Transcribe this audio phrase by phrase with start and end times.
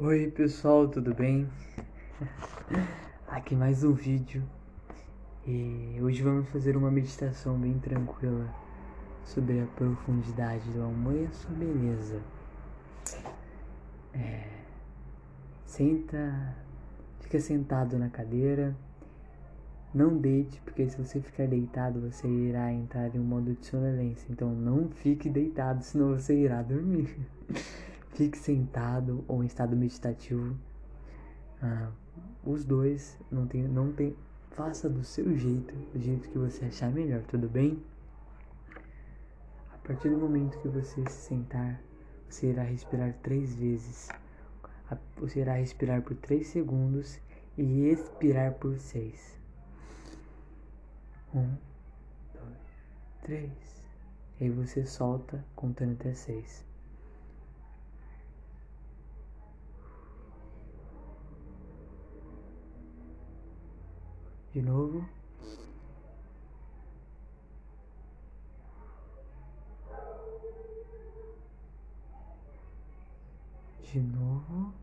[0.00, 1.48] Oi pessoal, tudo bem?
[3.26, 4.44] Aqui mais um vídeo
[5.44, 8.48] e hoje vamos fazer uma meditação bem tranquila
[9.24, 12.22] sobre a profundidade do amor e a sua beleza.
[14.14, 14.46] É,
[15.66, 16.54] senta,
[17.18, 18.76] fica sentado na cadeira,
[19.92, 24.28] não deite, porque se você ficar deitado você irá entrar em um modo de sonolência,
[24.30, 27.18] então não fique deitado, senão você irá dormir.
[28.18, 30.58] Fique sentado ou em estado meditativo.
[31.62, 31.92] Ah,
[32.44, 34.16] os dois não tem, não tem.
[34.50, 37.80] Faça do seu jeito, do jeito que você achar melhor, tudo bem?
[39.72, 41.80] A partir do momento que você se sentar,
[42.28, 44.08] você irá respirar três vezes.
[45.18, 47.20] Você irá respirar por três segundos
[47.56, 49.38] e expirar por seis.
[51.32, 51.54] Um,
[52.34, 52.82] dois,
[53.22, 53.84] três.
[54.40, 56.66] E aí você solta contando até seis.
[64.58, 65.08] De novo.
[73.84, 74.74] De novo.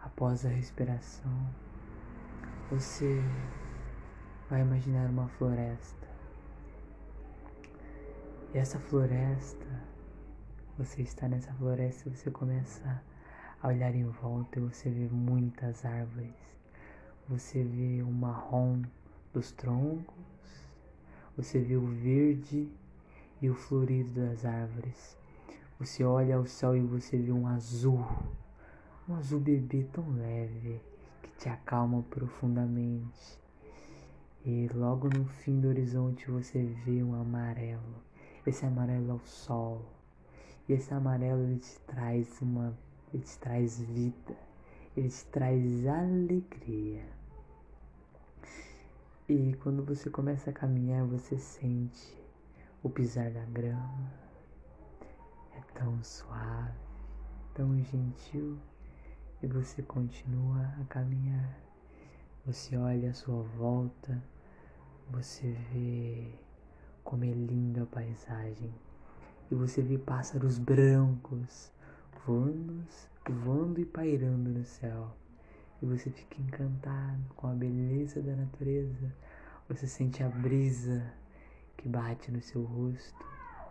[0.00, 1.32] Após a respiração,
[2.70, 3.20] você
[4.48, 6.11] vai imaginar uma floresta.
[8.54, 9.66] E essa floresta,
[10.76, 13.02] você está nessa floresta, você começa
[13.62, 16.34] a olhar em volta e você vê muitas árvores.
[17.30, 18.82] Você vê o marrom
[19.32, 20.14] dos troncos,
[21.34, 22.70] você vê o verde
[23.40, 25.16] e o florido das árvores.
[25.78, 28.06] Você olha ao céu e você vê um azul,
[29.08, 30.78] um azul bebê tão leve
[31.22, 33.40] que te acalma profundamente.
[34.44, 38.11] E logo no fim do horizonte você vê um amarelo
[38.46, 39.82] esse amarelo é o sol.
[40.68, 42.76] E esse amarelo ele te traz uma,
[43.12, 44.36] ele te traz vida,
[44.96, 47.04] ele te traz alegria.
[49.28, 52.18] E quando você começa a caminhar, você sente
[52.82, 54.12] o pisar da grama.
[55.56, 56.76] É tão suave,
[57.54, 58.58] tão gentil.
[59.42, 61.58] E você continua a caminhar.
[62.44, 64.22] Você olha à sua volta,
[65.10, 66.34] você vê
[67.04, 68.72] como é lindo a paisagem.
[69.50, 71.70] E você vê pássaros brancos
[72.26, 72.84] voando,
[73.44, 75.14] voando e pairando no céu.
[75.82, 79.14] E você fica encantado com a beleza da natureza.
[79.68, 81.02] Você sente a brisa
[81.76, 83.24] que bate no seu rosto,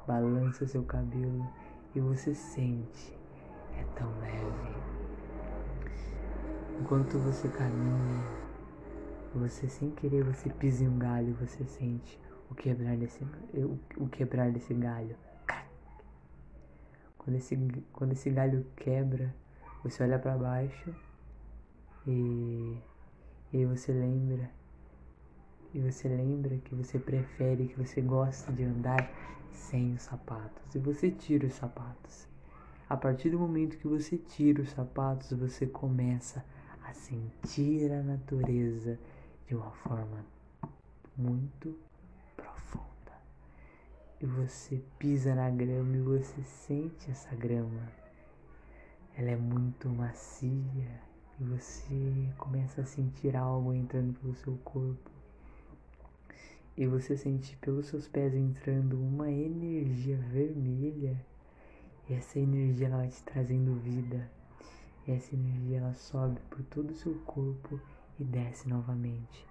[0.06, 1.48] balança seu cabelo
[1.96, 3.18] e você sente,
[3.78, 4.82] é tão leve.
[6.80, 8.24] Enquanto você caminha,
[9.34, 12.20] você sem querer você pisa em um galho, você sente
[12.52, 13.26] o quebrar desse,
[13.98, 15.16] o, quebrar desse galho.
[17.18, 17.58] Quando esse,
[17.94, 19.34] quando esse galho quebra,
[19.84, 20.94] você olha para baixo
[22.06, 22.78] e,
[23.54, 24.50] e você lembra
[25.74, 29.10] e você lembra que você prefere, que você gosta de andar
[29.54, 30.76] sem os sapatos.
[30.76, 32.28] E você tira os sapatos.
[32.90, 36.44] A partir do momento que você tira os sapatos, você começa
[36.84, 39.00] a sentir a natureza
[39.48, 40.26] de uma forma
[41.16, 41.74] muito
[44.22, 47.92] e você pisa na grama e você sente essa grama.
[49.18, 51.02] Ela é muito macia
[51.40, 55.10] e você começa a sentir algo entrando pelo seu corpo.
[56.78, 61.20] E você sente pelos seus pés entrando uma energia vermelha.
[62.08, 64.30] E essa energia ela vai te trazendo vida.
[65.08, 67.80] E essa energia ela sobe por todo o seu corpo
[68.20, 69.48] e desce novamente.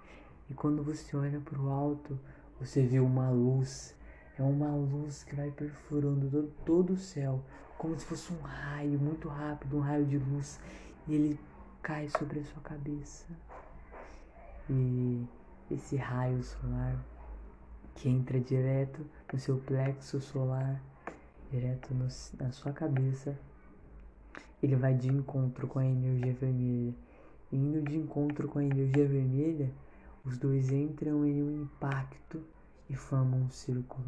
[0.48, 2.16] E quando você olha para o alto,
[2.58, 3.98] você vê uma luz
[4.40, 7.44] é uma luz que vai perfurando todo, todo o céu,
[7.76, 10.58] como se fosse um raio muito rápido, um raio de luz,
[11.06, 11.40] e ele
[11.82, 13.26] cai sobre a sua cabeça.
[14.68, 15.26] E
[15.70, 16.96] esse raio solar
[17.94, 20.80] que entra direto no seu plexo solar,
[21.50, 22.08] direto no,
[22.38, 23.38] na sua cabeça,
[24.62, 26.94] ele vai de encontro com a energia vermelha.
[27.52, 29.70] Indo de encontro com a energia vermelha,
[30.24, 32.42] os dois entram em um impacto
[32.88, 34.06] e formam um círculo.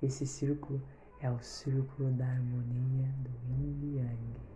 [0.00, 0.80] Esse círculo
[1.20, 4.48] é o círculo da harmonia do Yin Yang.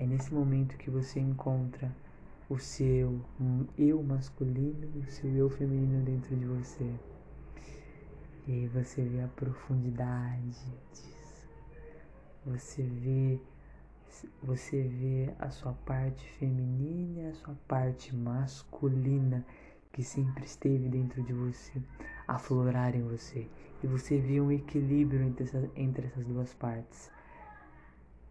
[0.00, 1.94] É nesse momento que você encontra
[2.50, 3.20] o seu
[3.78, 6.94] eu masculino e o seu eu feminino dentro de você.
[8.46, 11.48] E aí você vê a profundidade disso.
[12.44, 13.40] Você vê
[14.42, 19.44] você vê a sua parte feminina e a sua parte masculina
[19.92, 21.80] que sempre esteve dentro de você
[22.26, 23.48] aflorar em você.
[23.84, 27.10] E você vê um equilíbrio entre, essa, entre essas duas partes.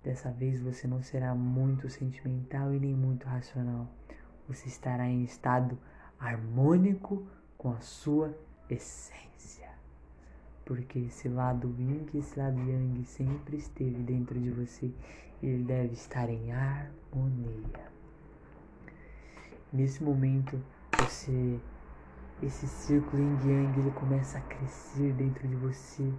[0.04, 3.88] Dessa vez você não será muito sentimental e nem muito racional.
[4.48, 5.78] Você estará em estado
[6.20, 8.36] harmônico com a sua
[8.68, 9.70] essência.
[10.66, 14.92] Porque esse lado yin e esse lado yang sempre esteve dentro de você
[15.40, 17.92] e ele deve estar em harmonia.
[19.72, 20.60] Nesse momento,
[20.98, 21.60] você
[22.42, 26.12] esse círculo yin yang ele começa a crescer dentro de você.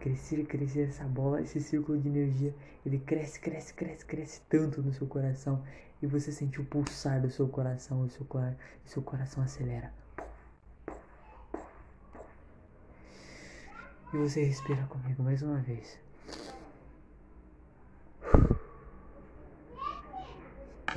[0.00, 2.54] Crescer crescer essa bola esse círculo de energia
[2.84, 5.62] ele cresce cresce cresce cresce tanto no seu coração.
[6.02, 9.92] E você sente o pulsar do seu coração o seu, o seu coração acelera.
[14.12, 16.05] E você respira comigo mais uma vez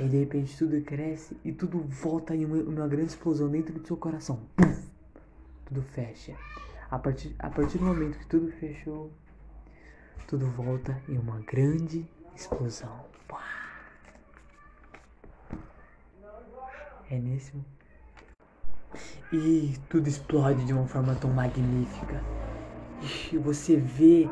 [0.00, 3.86] E de repente tudo cresce e tudo volta em uma, uma grande explosão dentro do
[3.86, 4.40] seu coração.
[4.56, 4.88] Puf!
[5.66, 6.34] Tudo fecha.
[6.90, 9.10] A partir, a partir do momento que tudo fechou,
[10.26, 13.04] tudo volta em uma grande explosão.
[17.10, 17.52] É nesse
[19.32, 22.22] e tudo explode de uma forma tão magnífica.
[23.32, 24.28] E você vê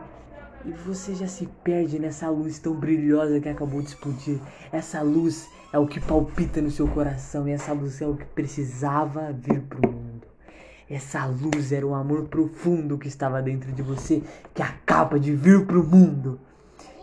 [0.69, 4.39] e você já se perde nessa luz tão brilhosa que acabou de explodir.
[4.71, 8.27] Essa luz é o que palpita no seu coração e essa luz é o que
[8.27, 10.27] precisava vir para o mundo.
[10.91, 14.23] Essa luz era o amor profundo que estava dentro de você,
[14.53, 16.39] que acaba de vir para o mundo.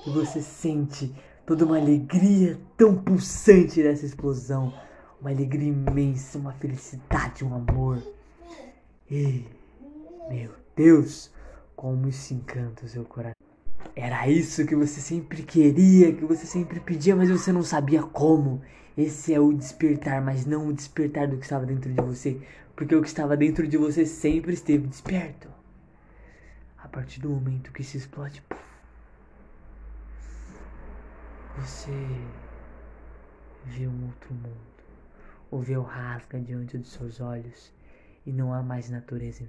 [0.05, 4.73] E você sente toda uma alegria tão pulsante dessa explosão,
[5.19, 8.01] uma alegria imensa, uma felicidade, um amor.
[9.09, 9.43] E,
[10.29, 11.31] meu Deus,
[11.75, 13.34] como isso encanta o seu coração.
[13.95, 18.61] Era isso que você sempre queria, que você sempre pedia, mas você não sabia como.
[18.97, 22.41] Esse é o despertar, mas não o despertar do que estava dentro de você,
[22.75, 25.47] porque o que estava dentro de você sempre esteve desperto.
[26.77, 28.61] A partir do momento que se explode, puff,
[31.57, 31.91] você
[33.63, 34.75] vê um outro mundo.
[35.49, 37.71] O véu rasga diante dos seus olhos
[38.25, 39.45] e não há mais natureza,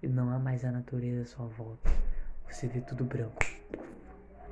[0.00, 1.90] não há mais a natureza à sua volta.
[2.48, 3.57] Você vê tudo branco.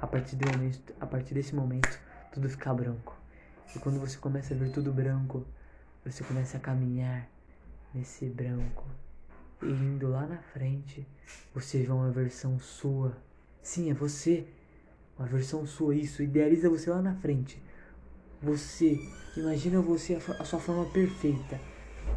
[0.00, 1.98] A partir, do momento, a partir desse momento,
[2.32, 3.16] tudo fica branco.
[3.74, 5.46] E quando você começa a ver tudo branco,
[6.04, 7.28] você começa a caminhar
[7.94, 8.84] nesse branco.
[9.62, 11.06] E indo lá na frente,
[11.54, 13.16] você vê uma versão sua.
[13.62, 14.46] Sim, é você.
[15.18, 16.22] Uma versão sua, isso.
[16.22, 17.60] Idealiza você lá na frente.
[18.42, 19.00] Você,
[19.34, 21.58] imagina você, a, a sua forma perfeita.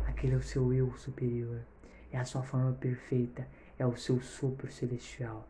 [0.05, 1.61] Aquele é o seu eu superior.
[2.11, 3.47] É a sua forma perfeita.
[3.77, 5.47] É o seu sopro celestial.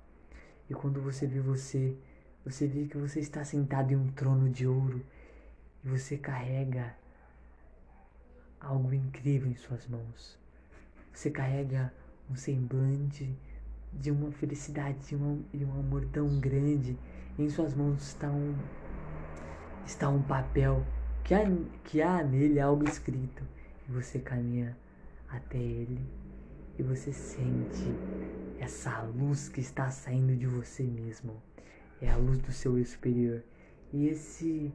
[0.70, 1.98] E quando você vê você,
[2.46, 5.06] você vê que você está sentado em um trono de ouro
[5.84, 6.96] e você carrega
[8.60, 10.38] algo incrível em suas mãos.
[11.14, 11.94] Você carrega
[12.30, 13.30] um semblante
[13.92, 16.98] de uma felicidade, de um, amor tão grande.
[17.38, 18.56] Em suas mãos está um,
[19.86, 20.86] está um papel
[21.24, 21.42] que há,
[21.84, 23.44] que há nele algo escrito.
[23.88, 24.78] E você caminha
[25.30, 26.02] até ele
[26.78, 27.84] e você sente
[28.60, 31.42] essa luz que está saindo de você mesmo.
[32.02, 33.44] É a luz do seu eu superior.
[33.92, 34.72] E esse,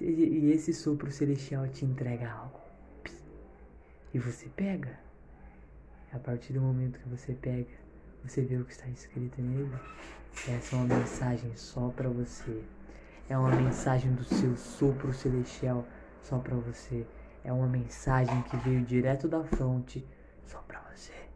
[0.00, 2.60] e esse sopro celestial te entrega algo.
[4.12, 4.98] E você pega.
[6.12, 7.70] A partir do momento que você pega,
[8.24, 9.70] você vê o que está escrito nele.
[10.48, 12.62] Essa é uma mensagem só para você.
[13.28, 15.86] É uma mensagem do seu sopro celestial
[16.22, 17.06] só para você.
[17.44, 20.04] É uma mensagem que veio direto da fonte
[20.44, 21.29] só para você.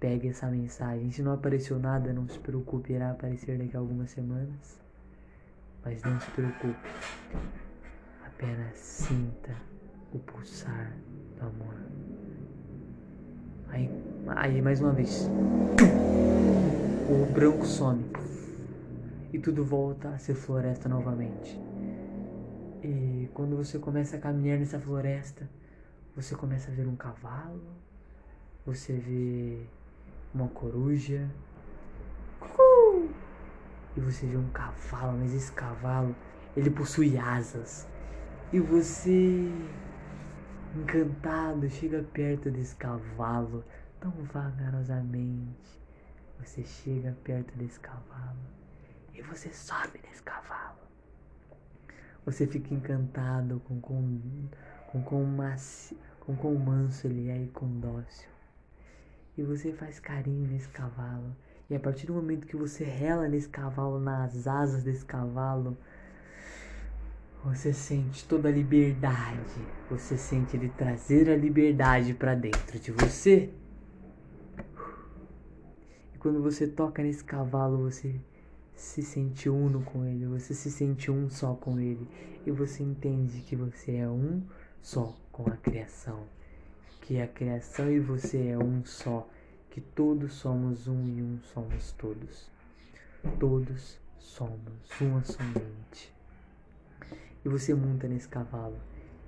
[0.00, 1.10] Pegue essa mensagem.
[1.10, 4.80] Se não apareceu nada, não se preocupe, irá aparecer daqui a algumas semanas.
[5.84, 6.88] Mas não se preocupe.
[8.26, 9.54] Apenas sinta
[10.12, 10.96] o pulsar
[11.36, 11.74] do amor.
[13.68, 13.90] Aí,
[14.28, 15.28] aí mais uma vez.
[17.10, 18.02] O branco some.
[19.32, 21.60] E tudo volta a ser floresta novamente.
[22.82, 25.48] E quando você começa a caminhar nessa floresta,
[26.16, 27.62] você começa a ver um cavalo,
[28.64, 29.66] você vê
[30.34, 31.28] uma coruja.
[32.40, 33.10] Uhul!
[33.96, 36.14] E você vê um cavalo, mas esse cavalo,
[36.56, 37.86] ele possui asas.
[38.52, 39.48] E você,
[40.76, 43.64] encantado, chega perto desse cavalo,
[44.00, 45.80] tão vagarosamente.
[46.38, 48.38] Você chega perto desse cavalo
[49.12, 50.78] e você sobe nesse cavalo.
[52.24, 54.20] Você fica encantado com com
[54.86, 58.39] com com, macio, com, com manso ele é e com dócil
[59.40, 61.34] e você faz carinho nesse cavalo.
[61.68, 65.76] E a partir do momento que você rela nesse cavalo, nas asas desse cavalo,
[67.42, 69.66] Você sente toda a liberdade.
[69.88, 73.50] Você sente ele trazer a liberdade para dentro de você.
[76.14, 78.20] E quando você toca nesse cavalo, você
[78.74, 82.06] se sente uno com ele, você se sente um só com ele
[82.46, 84.42] e você entende que você é um
[84.82, 86.24] só com a criação,
[87.10, 89.28] que a criação e você é um só,
[89.68, 92.48] que todos somos um e um somos todos.
[93.40, 96.14] Todos somos uma somente.
[97.44, 98.78] E você monta nesse cavalo.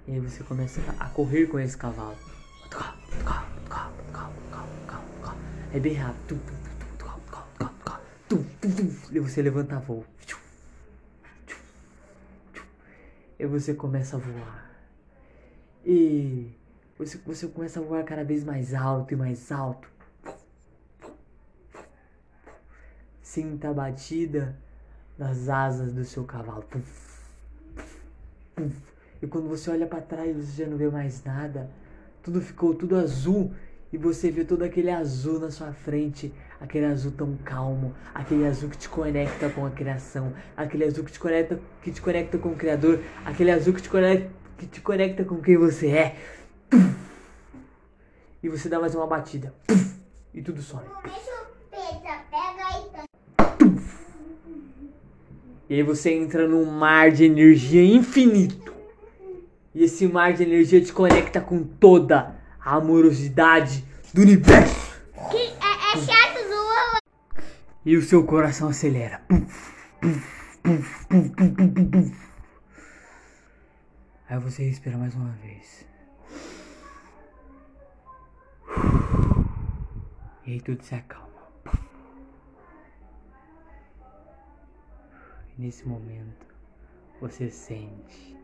[0.06, 2.16] E aí você começa a correr com esse cavalo.
[5.74, 6.40] É bem rápido.
[9.10, 10.06] E você levanta voo.
[13.40, 14.70] E você começa a voar.
[15.84, 16.61] E
[17.04, 19.88] você, você começa a voar cada vez mais alto e mais alto.
[23.20, 24.56] Sinta a batida
[25.18, 26.64] das asas do seu cavalo.
[29.20, 31.70] E quando você olha para trás, você já não vê mais nada.
[32.22, 33.52] Tudo ficou tudo azul
[33.92, 38.68] e você vê todo aquele azul na sua frente, aquele azul tão calmo, aquele azul
[38.68, 42.50] que te conecta com a criação, aquele azul que te conecta, que te conecta com
[42.50, 46.16] o Criador, aquele azul que te conecta, que te conecta com quem você é.
[48.42, 49.54] E você dá mais uma batida.
[50.34, 50.84] E tudo some.
[55.68, 58.74] E aí você entra num mar de energia infinito.
[59.74, 65.00] E esse mar de energia te conecta com toda a amorosidade do universo.
[65.30, 66.98] Que é, é chato, Lula.
[67.86, 69.22] E o seu coração acelera.
[74.28, 75.91] Aí você respira mais uma vez.
[80.44, 81.28] E aí tudo se acalma.
[85.56, 86.46] E nesse momento
[87.20, 88.36] você sente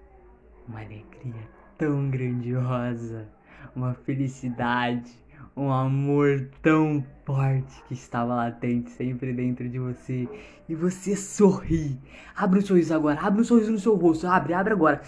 [0.68, 3.28] uma alegria tão grandiosa,
[3.74, 5.10] uma felicidade,
[5.56, 10.28] um amor tão forte que estava latente sempre dentro de você.
[10.68, 11.98] E você sorri.
[12.36, 14.26] Abre um sorriso agora, abre um sorriso no seu rosto.
[14.26, 15.02] Abre, abre agora.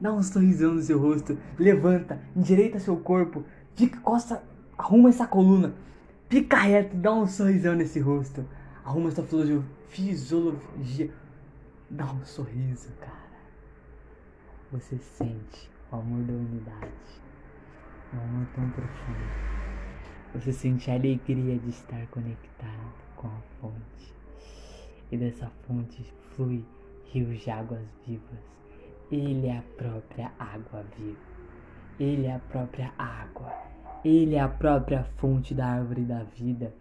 [0.00, 1.36] Dá um sorrisão no seu rosto.
[1.58, 3.44] Levanta, endireita seu corpo.
[3.74, 4.42] Fica, costa,
[4.78, 5.74] arruma essa coluna.
[6.28, 8.44] Fica reto, dá um sorrisão nesse rosto.
[8.84, 9.22] Arruma essa
[9.88, 11.10] fisiologia.
[11.88, 13.16] Dá um sorriso, cara.
[14.72, 16.92] Você sente o amor da unidade.
[18.12, 19.66] Um amor tão profundo.
[20.34, 24.14] Você sente a alegria de estar conectado com a fonte.
[25.10, 26.64] E dessa fonte flui
[27.06, 28.38] rios de águas vivas.
[29.10, 31.16] Ele é a própria água viva.
[31.98, 33.52] Ele é a própria água.
[34.04, 36.72] Ele é a própria fonte da árvore da vida.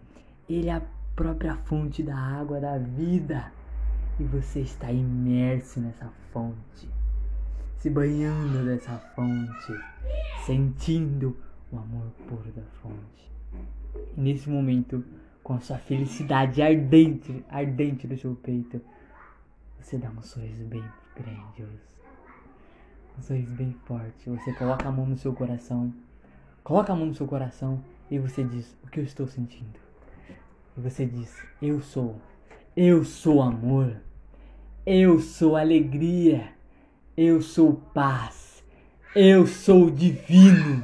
[0.47, 0.81] Ele é a
[1.15, 3.51] própria fonte da água da vida.
[4.19, 6.89] E você está imerso nessa fonte,
[7.77, 9.73] se banhando dessa fonte,
[10.45, 11.35] sentindo
[11.69, 13.31] o amor puro da fonte.
[14.15, 15.03] E nesse momento,
[15.43, 18.79] com a sua felicidade ardente, ardente do seu peito,
[19.79, 20.83] você dá um sorriso bem
[21.15, 21.83] grandioso.
[23.17, 24.29] Um sorriso bem forte.
[24.29, 25.93] Você coloca a mão no seu coração.
[26.65, 27.81] Coloca a mão no seu coração
[28.11, 29.79] e você diz o que eu estou sentindo.
[30.75, 32.19] E você diz: Eu sou
[32.77, 33.95] eu sou amor.
[34.85, 36.49] Eu sou alegria.
[37.15, 38.61] Eu sou paz.
[39.15, 40.83] Eu sou divino.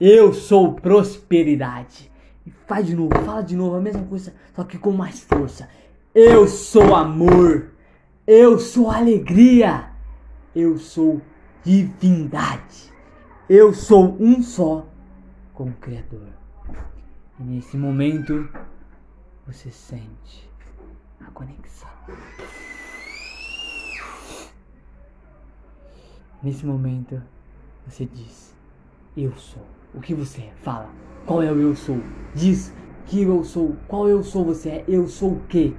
[0.00, 2.10] Eu sou prosperidade.
[2.44, 5.68] E faz de novo, fala de novo a mesma coisa, só que com mais força.
[6.12, 7.74] Eu sou amor.
[8.26, 9.90] Eu sou alegria.
[10.52, 11.22] Eu sou
[11.62, 12.92] divindade.
[13.48, 14.89] Eu sou um só
[15.60, 16.26] com o Criador.
[17.38, 18.48] E nesse momento
[19.46, 20.50] você sente
[21.20, 21.90] a conexão.
[26.42, 27.22] Nesse momento,
[27.86, 28.56] você diz:
[29.14, 29.62] Eu sou.
[29.92, 30.52] O que você é?
[30.62, 30.88] Fala.
[31.26, 32.00] Qual é o eu sou?
[32.34, 32.72] Diz
[33.04, 33.76] que eu sou.
[33.86, 34.84] Qual eu sou você é?
[34.88, 35.74] Eu sou o quê?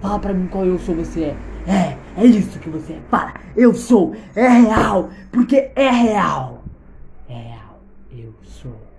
[0.00, 1.36] Fala pra mim qual eu sou você é.
[1.70, 3.00] É, é isso que você é.
[3.10, 3.34] Fala.
[3.54, 4.16] Eu sou.
[4.34, 5.10] É real.
[5.30, 6.64] Porque é real.
[7.28, 7.82] É real.
[8.10, 8.95] Eu sou.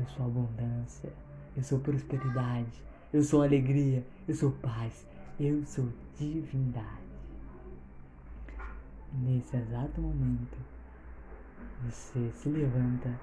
[0.00, 1.12] Eu sou abundância.
[1.56, 2.90] Eu sou prosperidade.
[3.12, 5.04] Eu sou alegria, eu sou paz,
[5.40, 6.86] eu sou divindade.
[9.12, 10.56] Nesse exato momento,
[11.84, 13.18] você se levanta,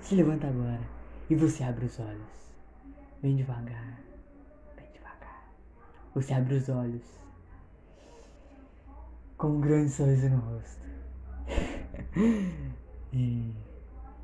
[0.00, 0.88] se levanta agora
[1.28, 2.52] e você abre os olhos.
[3.20, 3.98] Bem devagar,
[4.76, 5.50] bem devagar.
[6.14, 7.02] Você abre os olhos
[9.36, 10.86] com um grande sorriso no rosto.
[13.12, 13.52] e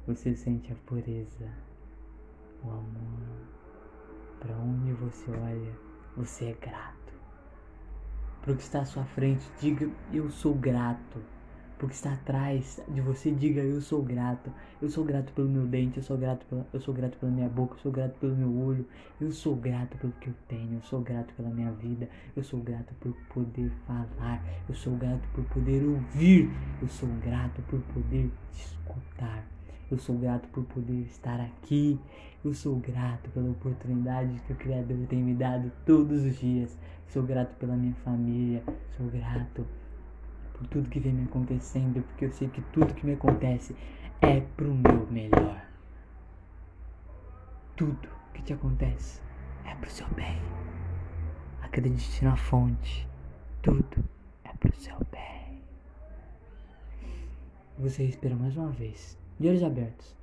[0.07, 1.49] você sente a pureza,
[2.65, 3.21] o amor
[4.41, 5.73] para onde você olha,
[6.17, 7.13] você é grato.
[8.43, 11.19] Pro que está à sua frente, diga eu sou grato.
[11.77, 14.51] Pro que está atrás de você, diga eu sou grato.
[14.81, 17.49] Eu sou grato pelo meu dente, eu sou grato pela, eu sou grato pela minha
[17.49, 18.87] boca, eu sou grato pelo meu olho,
[19.21, 22.61] eu sou grato pelo que eu tenho, eu sou grato pela minha vida, eu sou
[22.61, 26.51] grato por poder falar, eu sou grato por poder ouvir,
[26.83, 29.47] eu sou grato por poder escutar.
[29.91, 31.99] Eu sou grato por poder estar aqui.
[32.45, 36.79] Eu sou grato pela oportunidade que o Criador tem me dado todos os dias.
[37.09, 38.63] Sou grato pela minha família.
[38.97, 39.67] Sou grato
[40.53, 43.75] por tudo que vem me acontecendo, porque eu sei que tudo que me acontece
[44.21, 45.61] é pro meu melhor.
[47.75, 49.21] Tudo que te acontece
[49.65, 50.41] é pro seu bem.
[51.63, 53.09] Acredite na fonte.
[53.61, 54.05] Tudo
[54.45, 55.63] é pro seu bem.
[57.77, 59.19] Você respira mais uma vez.
[59.41, 60.15] De olhos abertos.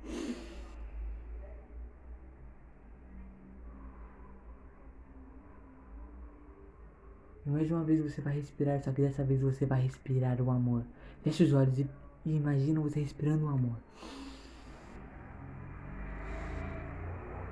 [7.44, 10.84] Mais uma vez você vai respirar, só que dessa vez você vai respirar o amor.
[11.24, 11.90] Feche os olhos e,
[12.24, 13.76] e imagina você respirando o amor.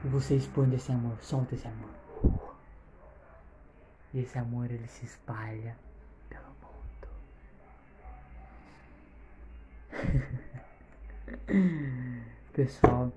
[0.04, 1.90] E você expande esse amor, solta esse amor.
[4.14, 5.76] E esse amor ele se espalha
[12.52, 13.12] Pessoal,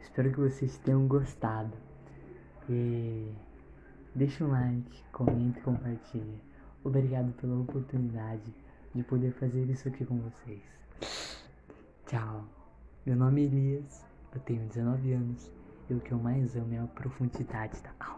[0.00, 1.76] espero que vocês tenham gostado.
[2.66, 3.30] E
[4.14, 6.40] deixe um like, comente compartilhe.
[6.82, 8.54] Obrigado pela oportunidade
[8.94, 10.62] de poder fazer isso aqui com vocês.
[12.06, 12.46] Tchau.
[13.04, 15.52] Meu nome é Elias, eu tenho 19 anos
[15.90, 18.17] e o que eu mais amo é a profundidade da alma.